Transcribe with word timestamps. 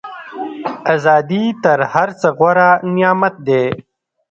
ازادي 0.95 1.43
تر 1.63 1.79
هر 1.93 2.09
څه 2.19 2.27
غوره 2.37 2.69
نعمت 2.95 3.35
دی. 3.47 3.63